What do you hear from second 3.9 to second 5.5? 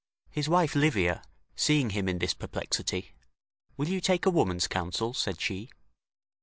take a woman's counsel?" said